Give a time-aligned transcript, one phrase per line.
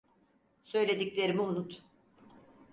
[0.63, 1.83] Söylediklerimi unut.